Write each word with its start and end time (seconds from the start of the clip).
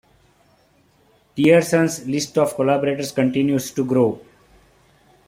Tiersen's 1.37 2.07
list 2.07 2.35
of 2.39 2.55
collaborators 2.55 3.11
continues 3.11 3.69
to 3.69 3.85
grow. 3.85 4.19